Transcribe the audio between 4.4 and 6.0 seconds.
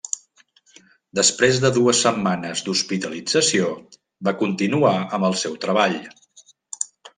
continuar amb el seu treball.